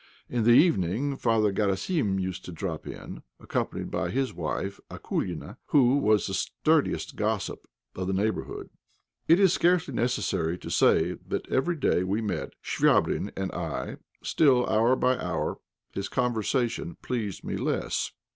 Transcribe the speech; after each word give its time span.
In 0.29 0.45
the 0.45 0.53
evening, 0.53 1.15
Father 1.15 1.51
Garasim 1.51 2.19
used 2.19 2.43
to 2.45 2.51
drop 2.51 2.87
in, 2.87 3.21
accompanied 3.39 3.91
by 3.91 4.09
his 4.09 4.33
wife, 4.33 4.79
Akoulina, 4.89 5.57
who 5.67 5.95
was 5.97 6.25
the 6.25 6.33
sturdiest 6.33 7.15
gossip 7.15 7.67
of 7.95 8.07
the 8.07 8.13
neighbourhood. 8.13 8.71
It 9.27 9.39
is 9.39 9.53
scarcely 9.53 9.93
necessary 9.93 10.57
to 10.57 10.71
say 10.71 11.17
that 11.27 11.47
every 11.49 11.75
day 11.75 12.03
we 12.03 12.19
met, 12.19 12.53
Chvabrine 12.63 13.31
and 13.37 13.51
I. 13.51 13.97
Still 14.23 14.65
hour 14.65 14.95
by 14.95 15.19
hour 15.19 15.59
his 15.91 16.09
conversation 16.09 16.95
pleased 17.03 17.43
me 17.43 17.55
less. 17.55 18.11